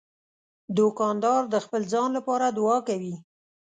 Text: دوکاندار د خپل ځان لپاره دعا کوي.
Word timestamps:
دوکاندار 0.77 1.41
د 1.49 1.55
خپل 1.65 1.81
ځان 1.91 2.09
لپاره 2.17 2.45
دعا 2.57 2.77
کوي. 2.87 3.15